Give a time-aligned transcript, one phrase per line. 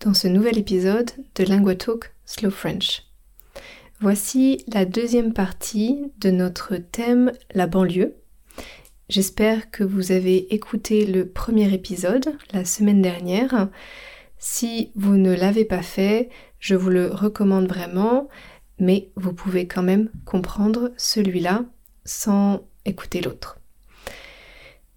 [0.00, 3.02] dans ce nouvel épisode de LinguaTalk Slow French.
[4.00, 8.14] Voici la deuxième partie de notre thème La banlieue.
[9.10, 13.68] J'espère que vous avez écouté le premier épisode la semaine dernière.
[14.38, 18.28] Si vous ne l'avez pas fait, je vous le recommande vraiment,
[18.78, 21.66] mais vous pouvez quand même comprendre celui-là
[22.06, 23.58] sans écouter l'autre.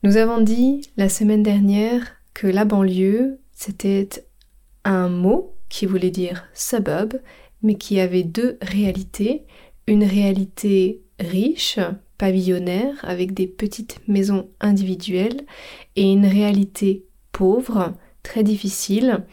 [0.04, 4.08] Nous avons dit la semaine dernière que la banlieue, c'était
[4.84, 7.20] un mot qui voulait dire suburb,
[7.62, 9.46] mais qui avait deux réalités.
[9.88, 11.80] Une réalité riche,
[12.18, 15.41] pavillonnaire, avec des petites maisons individuelles,
[15.96, 19.26] et une réalité pauvre, très difficile,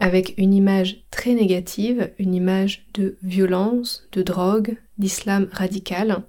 [0.00, 6.24] avec une image très négative, une image de violence, de drogue, d'islam radical.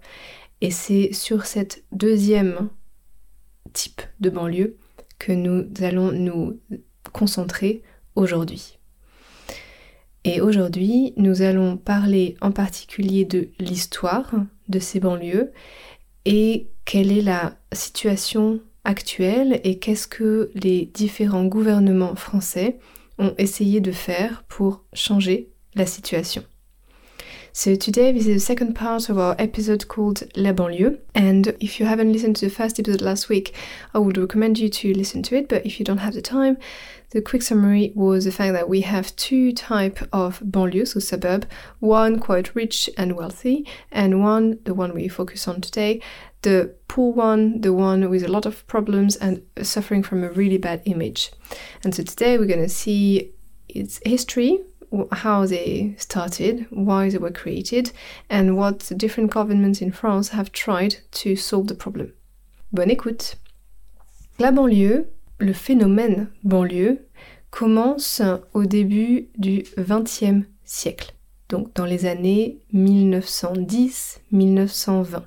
[0.61, 2.69] Et c'est sur cette deuxième
[3.73, 4.77] type de banlieue
[5.17, 6.59] que nous allons nous
[7.11, 7.81] concentrer
[8.15, 8.77] aujourd'hui.
[10.25, 14.31] Et aujourd'hui, nous allons parler en particulier de l'histoire
[14.69, 15.51] de ces banlieues
[16.25, 22.79] et quelle est la situation actuelle et qu'est-ce que les différents gouvernements français
[23.19, 26.43] ont essayé de faire pour changer la situation.
[27.55, 30.97] So today this is the second part of our episode called La Banlieue.
[31.13, 33.53] And if you haven't listened to the first episode last week,
[33.93, 35.49] I would recommend you to listen to it.
[35.49, 36.57] But if you don't have the time,
[37.13, 41.47] the quick summary was the fact that we have two type of banlieue, so suburb,
[41.79, 46.01] one quite rich and wealthy, and one, the one we focus on today,
[46.41, 50.57] the poor one, the one with a lot of problems and suffering from a really
[50.57, 51.31] bad image.
[51.83, 53.31] And so today we're going to see
[53.69, 54.61] its history,
[55.11, 57.91] how they started, why they were created,
[58.27, 62.13] and what the different governments in France have tried to solve the problem.
[62.71, 63.35] Bonne écoute.
[64.39, 65.05] La banlieue,
[65.39, 67.07] le phénomène banlieue,
[67.51, 68.21] commence
[68.53, 71.13] au début du XXe siècle,
[71.49, 75.21] donc dans les années 1910-1920,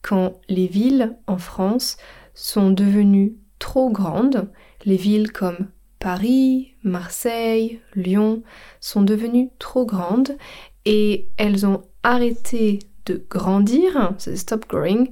[0.00, 1.98] quand les villes en France
[2.34, 4.50] sont devenues trop grandes,
[4.84, 5.68] les villes comme
[5.98, 8.42] Paris, Marseille, Lyon
[8.80, 10.36] sont devenues trop grandes
[10.84, 15.10] et elles ont arrêté de grandir, stop growing,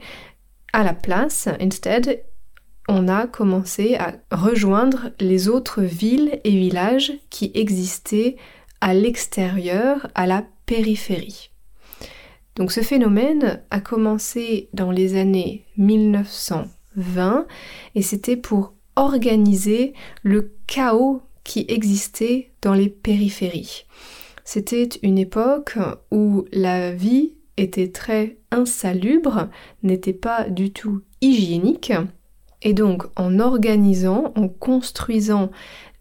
[0.73, 2.23] à la place, instead,
[2.91, 8.37] on a commencé à rejoindre les autres villes et villages qui existaient
[8.81, 11.51] à l'extérieur, à la périphérie.
[12.57, 17.47] Donc ce phénomène a commencé dans les années 1920
[17.95, 23.87] et c'était pour organiser le chaos qui existait dans les périphéries.
[24.45, 25.79] C'était une époque
[26.11, 29.49] où la vie était très insalubre,
[29.85, 31.93] n'était pas du tout hygiénique,
[32.63, 35.51] et donc en organisant, en construisant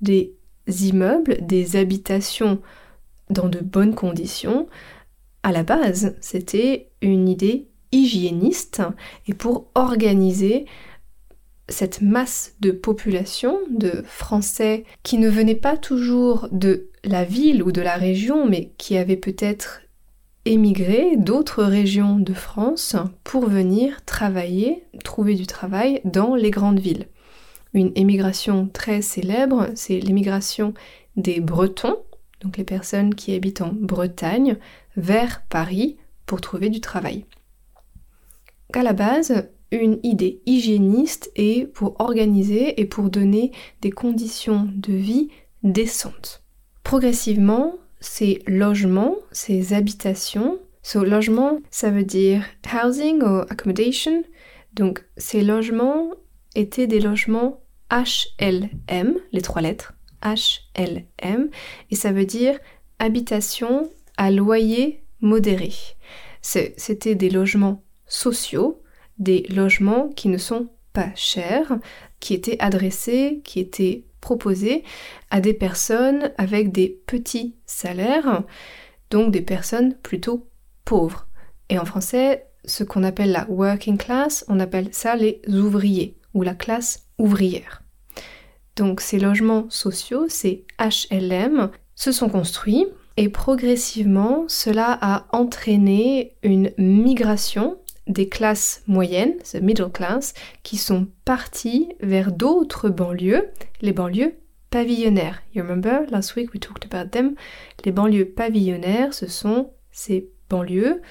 [0.02, 0.34] des
[0.68, 2.60] immeubles, des habitations
[3.30, 4.68] dans de bonnes conditions,
[5.44, 8.82] à la base, c'était une idée hygiéniste.
[9.28, 10.66] Et pour organiser
[11.70, 17.72] cette masse de population de Français qui ne venaient pas toujours de la ville ou
[17.72, 19.82] de la région, mais qui avaient peut-être
[20.46, 27.08] émigré d'autres régions de France pour venir travailler, trouver du travail dans les grandes villes.
[27.74, 30.74] Une émigration très célèbre, c'est l'émigration
[31.16, 31.98] des Bretons,
[32.42, 34.58] donc les personnes qui habitent en Bretagne,
[34.96, 37.26] vers Paris pour trouver du travail.
[38.74, 43.52] À la base, une idée hygiéniste et pour organiser et pour donner
[43.82, 45.30] des conditions de vie
[45.64, 46.44] décentes.
[46.84, 54.24] Progressivement, ces logements, ces habitations, ce logement, ça veut dire housing ou accommodation.
[54.74, 56.10] Donc ces logements
[56.56, 57.62] étaient des logements
[57.92, 59.94] HLM, les trois lettres
[60.24, 61.50] HLM,
[61.92, 62.60] et ça veut dire
[63.00, 65.72] habitation à loyer modéré.
[66.42, 68.82] C'était des logements sociaux
[69.20, 71.78] des logements qui ne sont pas chers,
[72.20, 74.84] qui étaient adressés, qui étaient proposés
[75.30, 78.44] à des personnes avec des petits salaires,
[79.10, 80.50] donc des personnes plutôt
[80.86, 81.28] pauvres.
[81.70, 86.44] Et en français, ce qu'on appelle la working class, on appelle ça les ouvriers ou
[86.44, 87.82] la classe ouvrière.
[88.76, 92.88] Donc ces logements sociaux, ces HLM, se sont construits
[93.18, 97.78] Et progressivement, cela a entraîné une migration
[98.10, 100.34] des classes moyennes, the middle class,
[100.64, 103.50] qui sont parties vers d'autres banlieues,
[103.82, 104.36] les banlieues
[104.72, 105.42] pavillonnaires.
[105.54, 107.36] You remember last week we talked about them.
[107.86, 111.02] Les banlieues pavillonnaires, ce sont ces banlieues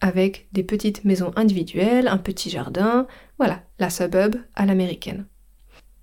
[0.00, 3.06] avec des petites maisons individuelles, un petit jardin,
[3.38, 5.26] voilà, la suburb à l'américaine.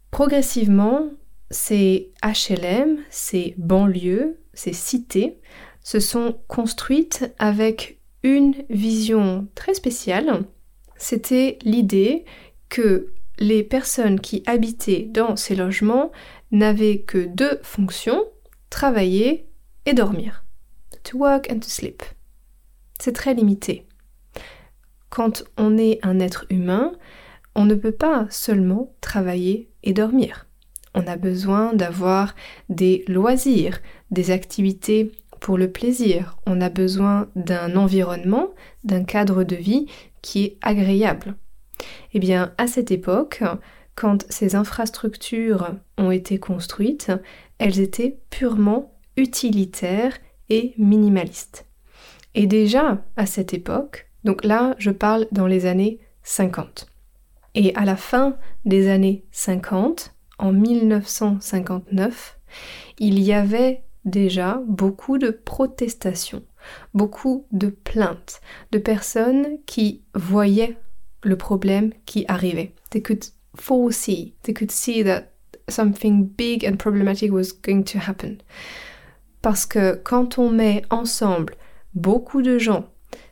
[0.10, 1.10] Progressivement,
[1.50, 5.40] ces HLM, ces banlieues, ces cités
[5.84, 10.44] se sont construites avec une vision très spéciale.
[10.98, 12.26] C'était l'idée
[12.70, 16.12] que les personnes qui habitaient dans ces logements
[16.52, 18.24] n'avaient que deux fonctions,
[18.70, 19.48] travailler
[19.86, 20.46] et dormir.
[21.04, 22.04] To work and to sleep.
[23.00, 23.88] C'est très limité.
[25.10, 26.92] Quand on est un être humain,
[27.56, 30.46] on ne peut pas seulement travailler et dormir.
[30.94, 32.36] On a besoin d'avoir
[32.70, 33.80] des loisirs,
[34.12, 36.38] des activités pour le plaisir.
[36.46, 38.52] On a besoin d'un environnement,
[38.86, 39.88] d'un cadre de vie
[40.22, 41.36] qui est agréable.
[42.14, 43.44] Eh bien, à cette époque,
[43.96, 47.12] quand ces infrastructures ont été construites,
[47.58, 50.14] elles étaient purement utilitaires
[50.50, 51.66] et minimalistes.
[52.36, 56.88] Et déjà à cette époque, donc là je parle dans les années 50.
[57.56, 62.40] Et à la fin des années 50, en 1959,
[63.00, 66.44] il y avait déjà beaucoup de protestations,
[66.94, 70.78] beaucoup de plaintes de personnes qui voyaient
[71.24, 72.74] le problème qui arrivait.
[72.90, 73.24] They could
[73.56, 75.32] foresee, they could see that
[75.70, 78.38] something big and problematic was going to happen.
[79.42, 81.56] Parce que quand on met ensemble
[81.94, 82.88] beaucoup de gens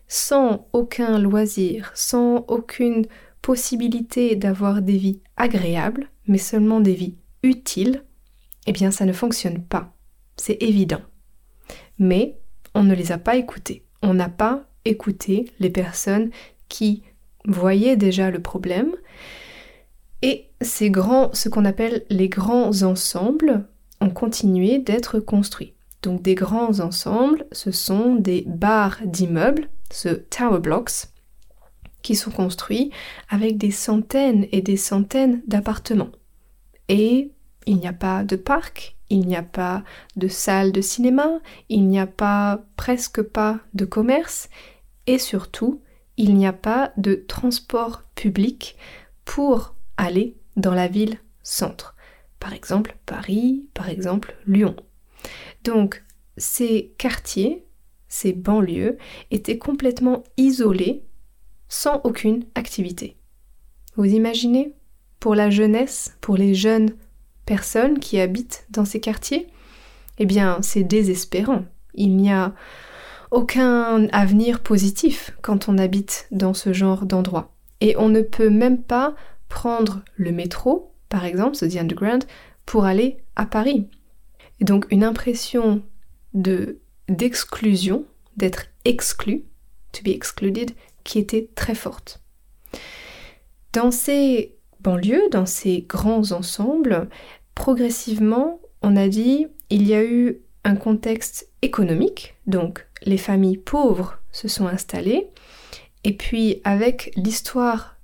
[0.08, 3.06] sans aucun loisir, sans aucune
[3.42, 8.04] possibilité d'avoir des vies agréables, mais seulement des vies utiles,
[8.66, 9.94] eh bien ça ne fonctionne pas.
[10.40, 11.02] C'est évident.
[11.98, 12.40] Mais
[12.74, 13.84] on ne les a pas écoutés.
[14.02, 16.30] On n'a pas écouté les personnes
[16.70, 17.04] qui
[17.46, 18.96] voyaient déjà le problème.
[20.22, 23.66] Et ces grands, ce qu'on appelle les grands ensembles,
[24.02, 25.74] ont continué d'être construits.
[26.02, 31.08] Donc des grands ensembles, ce sont des barres d'immeubles, ce tower blocks,
[32.02, 32.92] qui sont construits
[33.28, 36.12] avec des centaines et des centaines d'appartements.
[36.88, 37.32] Et
[37.66, 39.84] il n'y a pas de parc, il n'y a pas
[40.16, 41.40] de salle de cinéma,
[41.70, 44.50] il n'y a pas presque pas de commerce
[45.08, 45.82] et surtout,
[46.18, 48.76] il n'y a pas de transport public
[49.26, 51.96] pour aller dans la ville centre.
[52.40, 54.76] Par exemple Paris, par exemple Lyon.
[55.64, 56.04] Donc
[56.38, 57.66] ces quartiers,
[58.08, 58.98] ces banlieues
[59.32, 61.04] étaient complètement isolés
[61.68, 63.18] sans aucune activité.
[63.96, 64.76] Vous imaginez?
[65.20, 66.96] Pour la jeunesse, pour les jeunes
[67.50, 69.48] personnes qui habitent dans ces quartiers
[70.20, 71.66] Eh bien, c'est désespérant.
[71.96, 72.54] Il n'y a
[73.32, 77.52] aucun avenir positif quand on habite dans ce genre d'endroit.
[77.82, 79.16] Et on ne peut même pas
[79.48, 82.26] prendre le métro, par exemple, The Underground,
[82.68, 83.88] pour aller à Paris.
[84.60, 85.82] Et donc une impression
[86.36, 88.06] de d'exclusion,
[88.38, 89.46] d'être exclu,
[89.92, 90.74] to be excluded,
[91.04, 92.22] qui était très forte.
[93.74, 97.10] Dans ces banlieues, dans ces grands ensembles,
[97.60, 104.18] progressivement, on a dit, il y a eu un contexte économique, donc les familles pauvres
[104.32, 105.28] se sont installées,
[106.06, 107.98] et puis avec l'histoire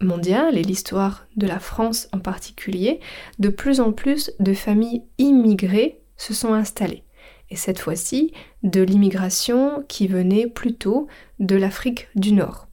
[0.00, 3.00] mondiale et l'histoire de la France en particulier,
[3.38, 7.04] de plus en plus de familles immigrées se sont installées.
[7.50, 11.06] Et cette fois-ci, de l'immigration qui venait plutôt
[11.38, 12.66] de l'Afrique du Nord,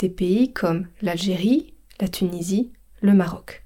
[0.00, 3.62] des pays comme l'Algérie, la Tunisie, le Maroc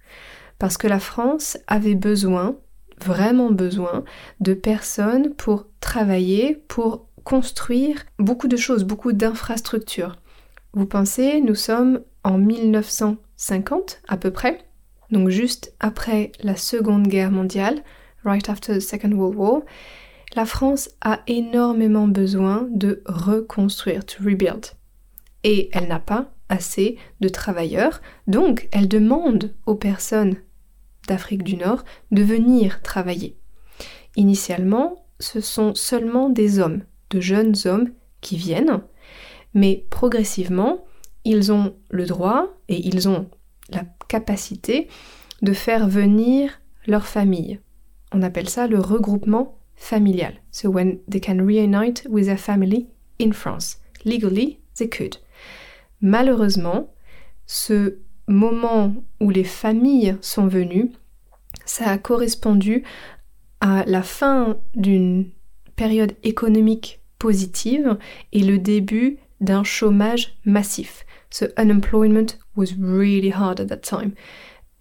[0.63, 2.55] parce que la France avait besoin,
[3.05, 4.05] vraiment besoin,
[4.39, 10.15] de personnes pour travailler, pour construire beaucoup de choses, beaucoup d'infrastructures.
[10.73, 14.59] Vous pensez, nous sommes en 1950 à peu près,
[15.11, 17.83] donc juste après la Seconde Guerre mondiale,
[18.25, 19.63] right after the Second World War,
[20.37, 24.67] la France a énormément besoin de reconstruire, to rebuild.
[25.43, 30.37] Et elle n'a pas assez de travailleurs, donc elle demande aux personnes
[31.09, 33.37] d'Afrique du Nord de venir travailler.
[34.17, 37.91] Initialement, ce sont seulement des hommes, de jeunes hommes
[38.21, 38.83] qui viennent,
[39.55, 40.85] mais progressivement,
[41.25, 43.29] ils ont le droit et ils ont
[43.71, 44.89] la capacité
[45.41, 47.61] de faire venir leur famille.
[48.13, 50.35] On appelle ça le regroupement familial.
[50.51, 52.89] So when they can reunite with their family
[53.21, 53.79] in France.
[54.05, 55.17] Legally, they could.
[56.01, 56.93] Malheureusement,
[57.47, 60.93] ce moment où les familles sont venues,
[61.65, 62.85] ça a correspondu
[63.61, 65.31] à la fin d'une
[65.77, 67.97] période économique positive
[68.33, 71.05] et le début d'un chômage massif.
[71.31, 74.15] So unemployment was really hard at that time.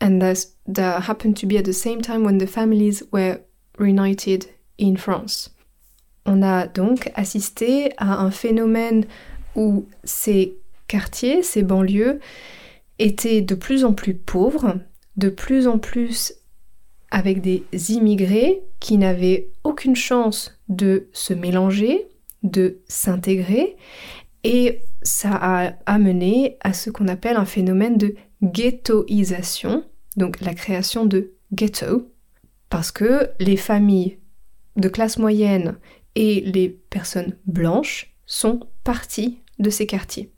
[0.01, 3.39] And that happened to be at the same time when the families were
[3.77, 4.47] reunited
[4.79, 5.51] in France.
[6.25, 9.05] On a donc assisté à un phénomène
[9.55, 10.57] où ces
[10.87, 12.19] quartiers, ces banlieues,
[13.01, 14.79] étaient de plus en plus pauvres,
[15.17, 16.33] de plus en plus
[17.09, 22.07] avec des immigrés qui n'avaient aucune chance de se mélanger,
[22.43, 23.75] de s'intégrer,
[24.43, 29.83] et ça a amené à ce qu'on appelle un phénomène de ghettoisation,
[30.15, 32.07] donc la création de ghetto,
[32.69, 34.19] parce que les familles
[34.77, 35.77] de classe moyenne
[36.15, 40.31] et les personnes blanches sont parties de ces quartiers.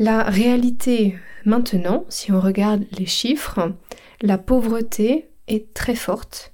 [0.00, 3.72] La réalité maintenant, si on regarde les chiffres,
[4.20, 6.52] la pauvreté est très forte.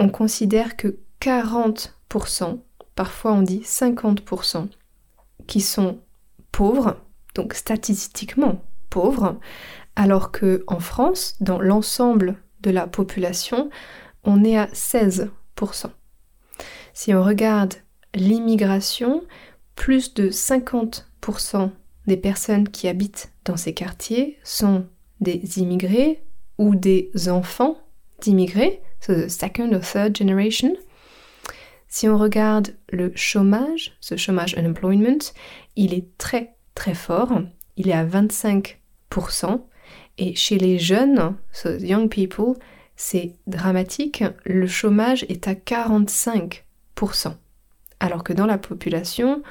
[0.00, 2.58] On considère que 40%,
[2.96, 4.68] parfois on dit 50%,
[5.46, 6.00] qui sont
[6.50, 6.96] pauvres,
[7.36, 9.38] donc statistiquement pauvres,
[9.94, 13.70] alors que en France, dans l'ensemble de la population,
[14.24, 15.30] on est à 16%.
[16.94, 17.74] Si on regarde
[18.12, 19.22] l'immigration,
[19.76, 21.70] plus de 50%
[22.06, 24.86] des personnes qui habitent dans ces quartiers sont
[25.20, 26.22] des immigrés
[26.58, 27.78] ou des enfants
[28.20, 30.76] d'immigrés, so the second or third generation.
[31.88, 35.32] Si on regarde le chômage, ce chômage unemployment,
[35.76, 37.42] il est très très fort,
[37.76, 39.60] il est à 25%,
[40.18, 41.36] et chez les jeunes,
[41.80, 42.54] young people,
[42.96, 46.62] c'est dramatique, le chômage est à 45%,
[48.00, 49.42] alors que dans la population,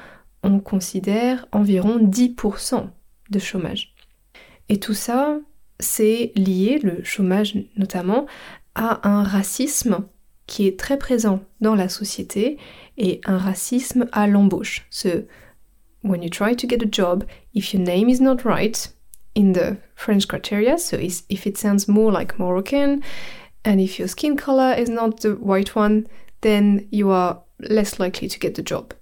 [0.42, 2.88] on considère environ 10%
[3.30, 3.94] de chômage.
[4.68, 5.38] Et tout ça,
[5.80, 8.26] c'est lié, le chômage notamment,
[8.74, 10.04] à un racisme
[10.46, 12.58] qui est très présent dans la société
[12.98, 14.86] et un racisme à l'embauche.
[14.90, 15.08] So,
[16.02, 18.92] when you try to get a job, if your name is not right
[19.34, 23.00] in the French criteria, so if it sounds more like Moroccan,
[23.64, 26.06] and if your skin color is not the right one,
[26.40, 28.94] then you are less likely to get the job.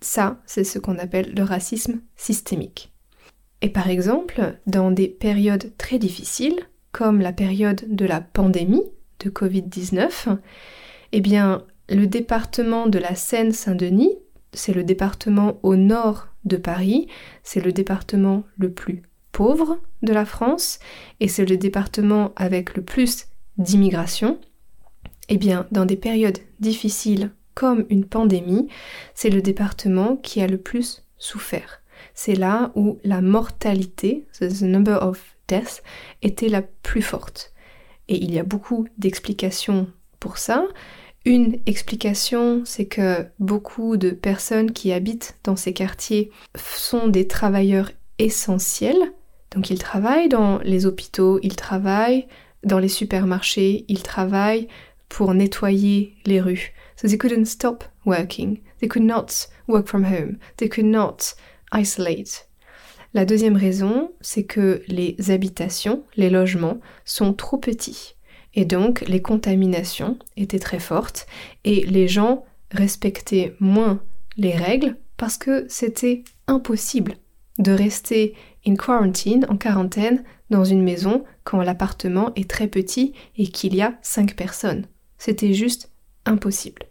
[0.00, 2.92] Ça, c'est ce qu'on appelle le racisme systémique.
[3.62, 6.58] Et par exemple, dans des périodes très difficiles,
[6.92, 8.84] comme la période de la pandémie
[9.20, 10.38] de Covid-19,
[11.12, 14.16] eh bien, le département de la Seine-Saint-Denis,
[14.52, 17.08] c'est le département au nord de Paris,
[17.42, 19.02] c'est le département le plus
[19.32, 20.78] pauvre de la France
[21.20, 23.26] et c'est le département avec le plus
[23.58, 24.38] d'immigration.
[25.28, 28.68] Eh bien, dans des périodes difficiles comme une pandémie,
[29.12, 31.82] c'est le département qui a le plus souffert.
[32.14, 35.82] C'est là où la mortalité, the number of deaths,
[36.22, 37.52] était la plus forte.
[38.08, 39.88] Et il y a beaucoup d'explications
[40.20, 40.64] pour ça.
[41.26, 47.90] Une explication, c'est que beaucoup de personnes qui habitent dans ces quartiers sont des travailleurs
[48.18, 49.12] essentiels.
[49.54, 52.26] Donc ils travaillent dans les hôpitaux, ils travaillent
[52.64, 54.66] dans les supermarchés, ils travaillent
[55.10, 56.72] pour nettoyer les rues.
[57.00, 58.60] So they couldn't stop working.
[58.80, 60.36] They could not work from home.
[60.58, 61.34] They could not
[61.72, 62.46] isolate.
[63.14, 68.16] La deuxième raison, c'est que les habitations, les logements, sont trop petits.
[68.54, 71.26] Et donc, les contaminations étaient très fortes
[71.64, 74.02] et les gens respectaient moins
[74.36, 77.14] les règles parce que c'était impossible
[77.58, 78.34] de rester
[78.66, 83.80] in quarantine, en quarantaine, dans une maison quand l'appartement est très petit et qu'il y
[83.80, 84.86] a cinq personnes.
[85.16, 85.90] C'était juste
[86.26, 86.89] impossible.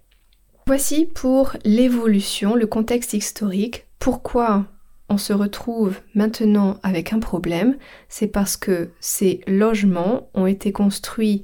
[0.69, 4.67] Voici pour l'évolution, le contexte historique, pourquoi
[5.09, 7.75] on se retrouve maintenant avec un problème,
[8.07, 11.41] c'est parce que ces logements ont été construits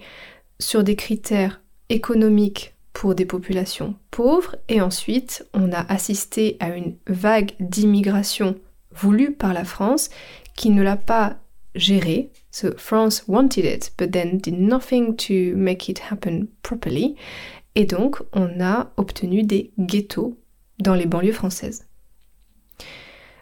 [0.60, 6.96] sur des critères économiques pour des populations pauvres et ensuite on a assisté à une
[7.08, 8.56] vague d'immigration
[8.92, 10.12] voulue par la France
[10.56, 11.38] qui ne l'a pas
[11.74, 12.30] gérée.
[12.52, 17.16] So France wanted it but then did nothing to make it happen properly.
[17.76, 20.38] Et donc, on a obtenu des ghettos
[20.80, 21.88] dans les banlieues françaises.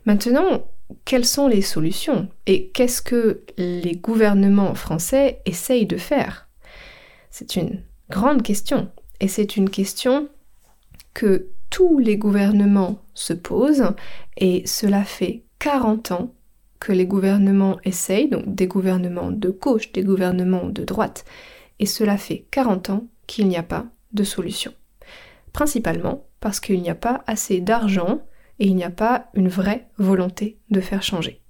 [0.05, 0.67] Maintenant,
[1.05, 6.49] quelles sont les solutions et qu'est-ce que les gouvernements français essayent de faire?
[7.29, 10.29] C'est une grande question et c'est une question
[11.13, 13.93] que tous les gouvernements se posent
[14.37, 16.33] et cela fait 40 ans
[16.79, 21.23] que les gouvernements essayent, donc des gouvernements de gauche, des gouvernements de droite,
[21.79, 24.74] et cela fait 40 ans qu'il n'y a pas de solution.
[25.51, 28.22] Principalement parce qu'il n'y a pas assez d'argent
[28.60, 31.41] et il n'y a pas une vraie volonté de faire changer.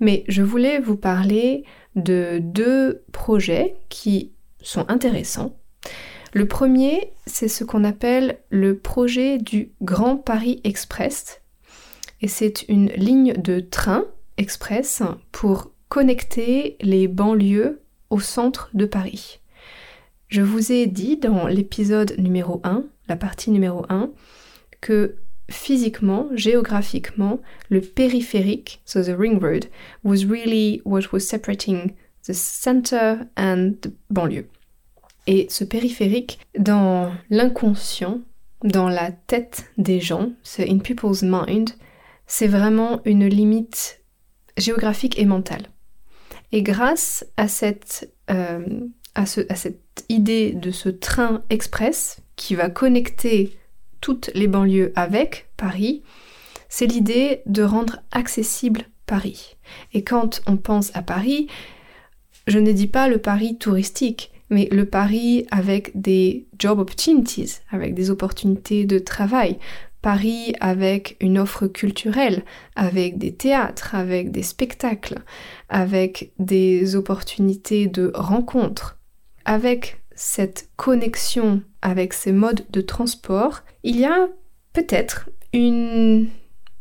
[0.00, 1.64] Mais je voulais vous parler
[1.96, 5.56] de deux projets qui sont intéressants.
[6.32, 11.40] Le premier, c'est ce qu'on appelle le projet du Grand Paris Express.
[12.20, 14.04] Et c'est une ligne de train
[14.36, 15.02] express
[15.32, 19.40] pour connecter les banlieues au centre de Paris.
[20.28, 24.10] Je vous ai dit dans l'épisode numéro 1, la partie numéro 1,
[24.82, 25.16] que
[25.50, 29.66] physiquement, géographiquement, le périphérique, so the ring road,
[30.04, 31.94] was really what was separating
[32.26, 34.46] the center and the banlieue.
[35.26, 38.20] Et ce périphérique, dans l'inconscient,
[38.62, 41.70] dans la tête des gens, in people's mind,
[42.26, 44.02] c'est vraiment une limite
[44.58, 45.68] géographique et mentale.
[46.52, 48.80] Et grâce à cette, euh,
[49.14, 53.56] à, cette idée de ce train express qui va connecter
[54.00, 56.02] toutes les banlieues avec Paris,
[56.68, 59.56] c'est l'idée de rendre accessible Paris.
[59.92, 61.48] Et quand on pense à Paris,
[62.46, 67.94] je ne dis pas le Paris touristique, mais le Paris avec des job opportunities, avec
[67.94, 69.58] des opportunités de travail.
[70.00, 72.44] Paris avec une offre culturelle,
[72.76, 75.18] avec des théâtres, avec des spectacles,
[75.68, 78.97] avec des opportunités de rencontres.
[79.48, 84.28] Avec cette connexion avec ces modes de transport, il y a
[84.74, 86.28] peut-être une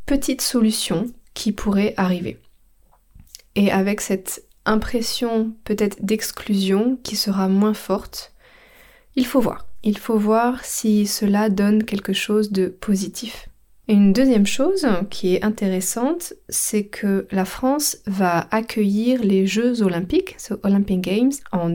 [0.06, 2.42] petite solution qui pourrait arriver.
[3.56, 8.34] Et avec cette impression peut-être d'exclusion qui sera moins forte,
[9.16, 9.66] il faut voir.
[9.84, 13.48] Il faut voir si cela donne quelque chose de positif.
[13.88, 20.36] une deuxième chose qui est intéressante, c'est que la France va accueillir les Jeux olympiques,
[20.38, 21.70] so Olympic Games, en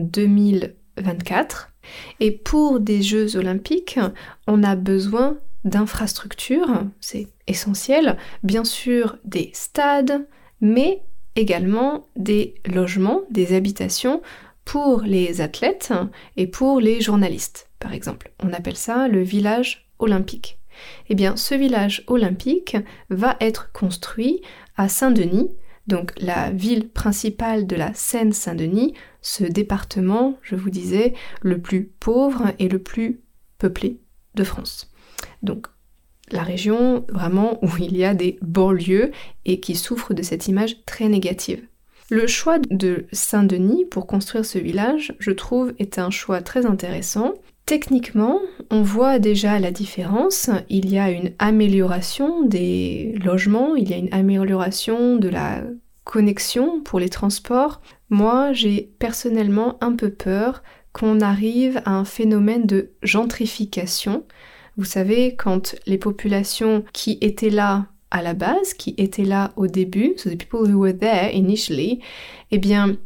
[0.97, 1.71] 2024.
[2.19, 3.99] Et pour des Jeux olympiques,
[4.47, 10.25] on a besoin d'infrastructures, c'est essentiel, bien sûr des stades,
[10.61, 11.01] mais
[11.35, 14.21] également des logements, des habitations
[14.65, 15.93] pour les athlètes
[16.37, 18.31] et pour les journalistes, par exemple.
[18.41, 20.57] On appelle ça le village olympique.
[21.09, 22.77] Eh bien, ce village olympique
[23.09, 24.41] va être construit
[24.75, 25.49] à Saint-Denis,
[25.87, 32.51] donc la ville principale de la Seine-Saint-Denis, ce département, je vous disais, le plus pauvre
[32.59, 33.21] et le plus
[33.57, 33.99] peuplé
[34.35, 34.89] de France.
[35.41, 35.67] Donc
[36.31, 39.11] la région vraiment où il y a des banlieues
[39.45, 41.63] et qui souffrent de cette image très négative.
[42.09, 47.33] Le choix de Saint-Denis pour construire ce village, je trouve, est un choix très intéressant.
[47.65, 50.49] Techniquement, on voit déjà la différence.
[50.69, 55.63] Il y a une amélioration des logements, il y a une amélioration de la
[56.03, 57.81] connexion pour les transports.
[58.09, 64.23] Moi, j'ai personnellement un peu peur qu'on arrive à un phénomène de gentrification
[64.75, 69.67] vous savez, quand les populations qui étaient là à la base, qui étaient là au
[69.67, 71.99] début, so the people who were there initially,
[72.51, 72.97] eh bien,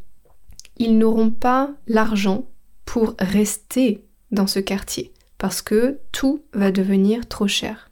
[0.78, 2.46] ils n'auront pas l'argent
[2.86, 7.92] pour rester dans ce quartier parce que tout va devenir trop cher.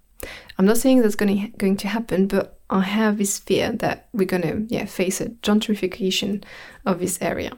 [0.57, 4.65] I'm not saying that's going to, happen, but I have this fear that we're to
[4.69, 6.43] yeah, face a gentrification
[6.85, 7.51] of this area.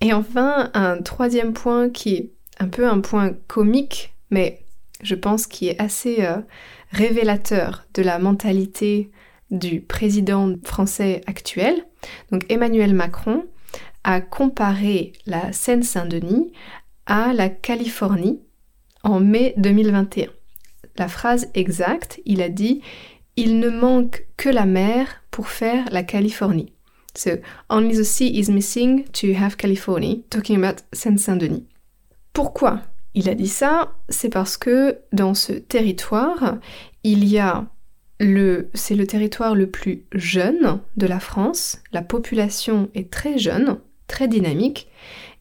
[0.00, 4.60] Et enfin, un troisième point qui est un peu un point comique, mais
[5.02, 6.38] je pense, qui est assez euh,
[6.90, 9.10] révélateur de la mentalité
[9.50, 11.86] du président français actuel.
[12.30, 13.44] Donc Emmanuel Macron
[14.04, 16.52] a comparé la Seine-Saint-Denis
[17.06, 18.40] à la Californie
[19.02, 20.28] en mai 2021.
[20.96, 22.82] La phrase exacte, il a dit
[23.40, 26.72] Il ne manque que la mer pour faire la Californie.
[27.14, 27.30] So,
[27.70, 31.64] only the sea is missing to have California, talking about Seine-Saint-Denis.
[32.32, 32.80] Pourquoi
[33.14, 36.58] il a dit ça, c'est parce que dans ce territoire,
[37.04, 37.68] il y a
[38.18, 43.78] le, c'est le territoire le plus jeune de la France, la population est très jeune,
[44.08, 44.88] très dynamique,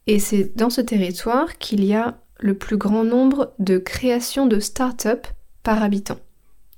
[0.06, 4.60] et c'est dans ce territoire qu'il y a le plus grand nombre de créations de
[4.60, 5.26] start-up
[5.64, 6.20] par habitant.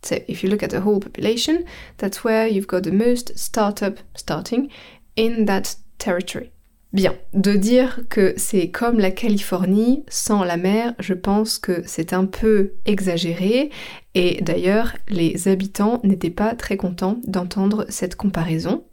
[0.02, 1.66] So if you look at the whole population,
[1.98, 4.70] that's where you've got the most start-up starting
[5.16, 6.52] in that territory.
[6.92, 12.14] Bien, de dire que c'est comme la Californie sans la mer, je pense que c'est
[12.14, 13.70] un peu exagéré
[14.16, 18.86] et d'ailleurs les habitants n'étaient pas très contents d'entendre cette comparaison.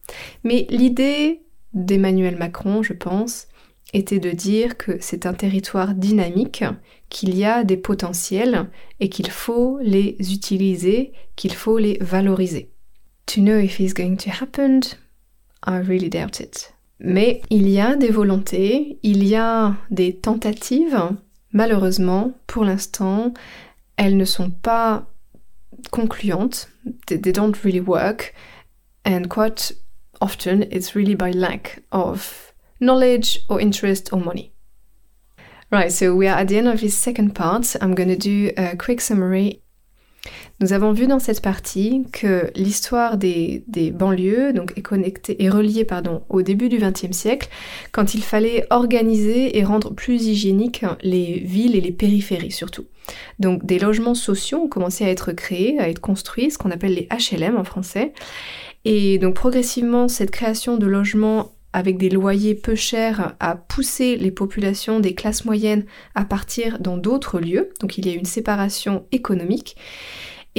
[0.45, 1.41] Mais l'idée
[1.73, 3.49] d'Emmanuel Macron, je pense,
[3.93, 6.65] était de dire que c'est un territoire dynamique,
[7.09, 8.69] qu'il y a des potentiels
[9.01, 12.71] et qu'il faut les utiliser, qu'il faut les valoriser.
[13.27, 14.81] To know if it's going to happen,
[15.67, 16.73] I really doubt it.
[16.99, 20.99] Mais il y a des volontés, il y a des tentatives.
[21.53, 23.35] Malheureusement, pour l'instant,
[23.97, 25.07] elles ne sont pas
[25.91, 26.69] concluantes.
[27.07, 28.35] They, don't really work.
[29.05, 29.75] And quite
[30.21, 32.46] often, it's really by lack of
[32.81, 34.53] knowledge or interest or money.
[35.71, 37.75] Right, so we are at the end of this second part.
[37.81, 39.63] I'm going to do a quick summary
[40.61, 43.63] nous avons vu dans cette partie que l'histoire des,
[43.93, 47.49] banlieues donc, est connectée et reliée pardon, au début du XXe siècle,
[47.93, 52.87] quand il fallait organiser et rendre plus hygiéniques les villes et les périphéries surtout.
[53.39, 56.95] Donc des logements sociaux ont commencé à être créés, à être construits, ce qu'on appelle
[56.95, 58.13] les HLM en français.
[58.85, 64.31] Et donc progressivement, cette création de logements avec des loyers peu chers a poussé les
[64.31, 65.85] populations des classes moyennes
[66.15, 67.69] à partir dans d'autres lieux.
[67.81, 69.77] Donc il y a une séparation économique.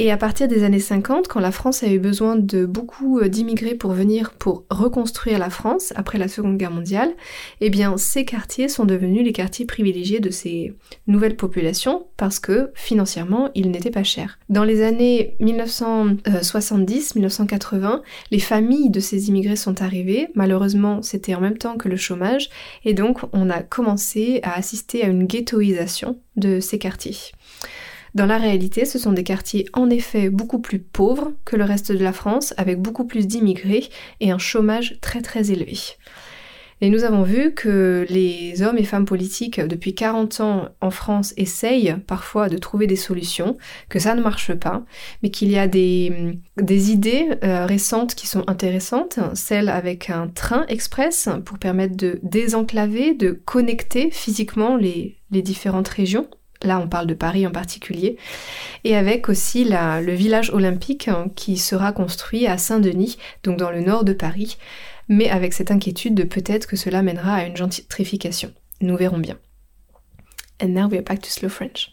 [0.00, 3.26] Et à partir des années 50, quand la France a eu besoin de beaucoup euh,
[3.26, 7.10] d'immigrés pour venir pour reconstruire la France après la Seconde Guerre mondiale,
[7.60, 10.72] eh bien ces quartiers sont devenus les quartiers privilégiés de ces
[11.08, 14.38] nouvelles populations parce que financièrement ils n'étaient pas chers.
[14.48, 20.28] Dans les années 1970-1980, les familles de ces immigrés sont arrivées.
[20.36, 22.50] Malheureusement, c'était en même temps que le chômage
[22.84, 27.16] et donc on a commencé à assister à une ghettoisation de ces quartiers.
[28.18, 31.92] Dans la réalité, ce sont des quartiers en effet beaucoup plus pauvres que le reste
[31.92, 35.78] de la France, avec beaucoup plus d'immigrés et un chômage très très élevé.
[36.80, 41.32] Et nous avons vu que les hommes et femmes politiques depuis 40 ans en France
[41.36, 43.56] essayent parfois de trouver des solutions,
[43.88, 44.82] que ça ne marche pas,
[45.22, 46.40] mais qu'il y a des,
[46.90, 53.14] idées euh, récentes qui sont intéressantes, celles avec un train express pour permettre de désenclaver,
[53.14, 56.28] de connecter physiquement les différentes régions.
[56.62, 58.16] Là, on parle de Paris en particulier.
[58.84, 63.80] Et avec aussi le village olympique hein, qui sera construit à Saint-Denis, donc dans le
[63.80, 64.58] nord de Paris,
[65.08, 68.52] mais avec cette inquiétude de peut-être que cela mènera à une gentrification.
[68.80, 69.38] Nous verrons bien.
[70.60, 71.92] And now we are back to slow French.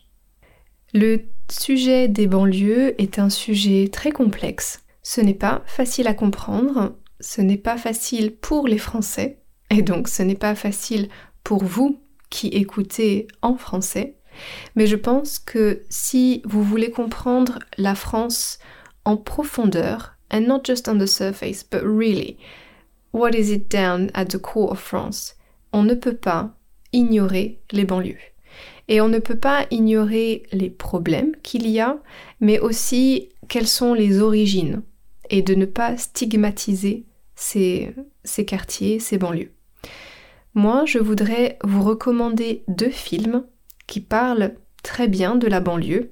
[0.94, 4.84] Le sujet des banlieues est un sujet très complexe.
[5.04, 10.08] Ce n'est pas facile à comprendre, ce n'est pas facile pour les Français, et donc
[10.08, 11.10] ce n'est pas facile
[11.44, 12.00] pour vous
[12.30, 14.16] qui écoutez en français.
[14.76, 18.60] Mais je pense que si vous voulez comprendre la France
[19.06, 22.38] en profondeur, and not just on the surface, but really,
[23.14, 25.36] what is it down at the core of France,
[25.72, 26.56] on ne peut pas
[26.94, 28.20] ignorer les banlieues.
[28.88, 31.98] Et on ne peut pas ignorer les problèmes qu'il y a,
[32.40, 34.84] mais aussi quelles sont les origines,
[35.30, 37.94] et de ne pas stigmatiser ces,
[38.24, 39.52] ces quartiers, ces banlieues.
[40.54, 43.46] Moi, je voudrais vous recommander deux films
[43.88, 46.12] qui parle très bien de la banlieue.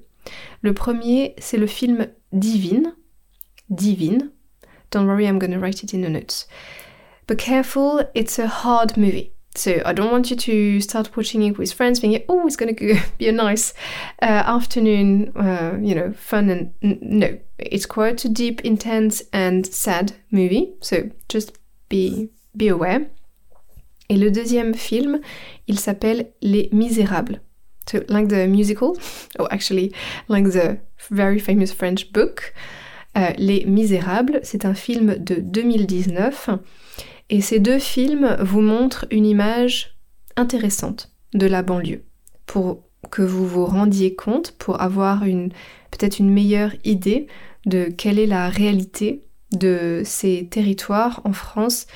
[0.62, 2.94] Le premier, c'est le film Divine.
[3.70, 4.30] Divine.
[4.90, 6.46] Don't worry, I'm to write it in the notes.
[7.26, 9.32] But careful, it's a hard movie.
[9.56, 12.74] So I don't want you to start watching it with friends, thinking, "Oh, it's going
[12.76, 13.72] to be a nice
[14.20, 20.14] uh, afternoon, uh, you know, fun." And no, it's quite a deep, intense, and sad
[20.30, 20.74] movie.
[20.80, 21.58] So just
[21.88, 23.06] be be aware.
[24.10, 25.20] Et le deuxième film,
[25.66, 27.40] il s'appelle Les Misérables.
[27.86, 28.96] To like the musical,
[29.38, 29.92] or actually
[30.28, 30.78] like the
[31.10, 32.54] very famous French book.
[33.16, 36.50] Euh, Les Misérables, c'est un film de 2019
[37.30, 39.96] et ces deux films vous montrent une image
[40.36, 42.04] intéressante de la banlieue
[42.46, 45.50] pour que vous vous rendiez compte, pour avoir une
[45.90, 47.28] peut-être une meilleure idée
[47.66, 51.86] de quelle est la réalité de ces territoires en France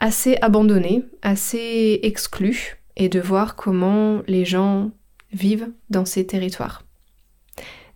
[0.00, 4.90] assez abandonnés, assez exclus, et de voir comment les gens
[5.32, 6.84] vivent dans ces territoires.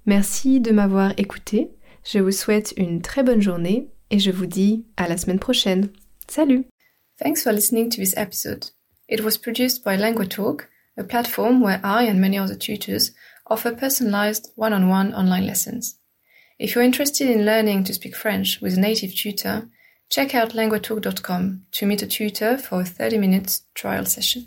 [0.07, 1.71] Merci de m'avoir écouté,
[2.05, 5.91] je vous souhaite une très bonne journée et je vous dis à la semaine prochaine.
[6.29, 6.67] Salut!
[7.19, 8.67] Thanks for listening to this episode.
[9.09, 10.63] It was produced by LanguaTalk,
[10.97, 13.13] a platform where I and many other tutors
[13.49, 15.99] offer personalized one-on-one online lessons.
[16.59, 19.69] If you're interested in learning to speak French with a native tutor,
[20.09, 24.47] check out languatalk.com to meet a tutor for a 30 minutes trial session.